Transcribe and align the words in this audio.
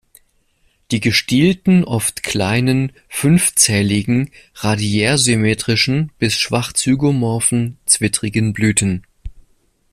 Die 0.89 0.99
gestielten, 0.99 1.83
oft 1.83 2.23
kleinen, 2.23 2.91
fünfzähligen, 3.07 4.31
radiärsymmetrischen 4.55 6.11
bis 6.17 6.39
schwach 6.39 6.73
zygomorphen, 6.73 7.77
zwittrigen 7.85 8.51
Blüten. 8.51 9.03